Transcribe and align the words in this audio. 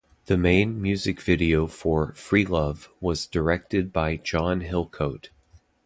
The 0.25 0.35
main 0.35 0.81
music 0.81 1.21
video 1.21 1.67
for 1.67 2.13
"Freelove" 2.13 2.89
was 2.99 3.27
directed 3.27 3.93
by 3.93 4.15
John 4.15 4.61
Hillcoat. 4.61 5.29